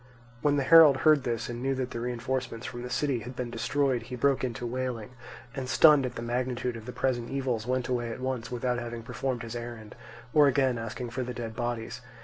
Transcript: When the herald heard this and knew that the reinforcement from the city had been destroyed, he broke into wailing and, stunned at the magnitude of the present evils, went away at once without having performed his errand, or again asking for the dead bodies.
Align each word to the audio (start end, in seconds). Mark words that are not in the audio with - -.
When 0.41 0.57
the 0.57 0.63
herald 0.63 0.97
heard 1.05 1.25
this 1.25 1.47
and 1.47 1.61
knew 1.61 1.75
that 1.75 1.91
the 1.91 1.99
reinforcement 1.99 2.65
from 2.65 2.81
the 2.81 2.89
city 2.89 3.19
had 3.19 3.35
been 3.35 3.51
destroyed, 3.51 4.01
he 4.01 4.15
broke 4.15 4.43
into 4.43 4.65
wailing 4.65 5.11
and, 5.53 5.69
stunned 5.69 6.07
at 6.07 6.15
the 6.15 6.23
magnitude 6.23 6.75
of 6.75 6.87
the 6.87 6.91
present 6.91 7.29
evils, 7.29 7.67
went 7.67 7.87
away 7.87 8.09
at 8.09 8.19
once 8.19 8.49
without 8.51 8.79
having 8.79 9.03
performed 9.03 9.43
his 9.43 9.55
errand, 9.55 9.93
or 10.33 10.47
again 10.47 10.79
asking 10.79 11.11
for 11.11 11.21
the 11.21 11.35
dead 11.35 11.55
bodies. 11.55 12.01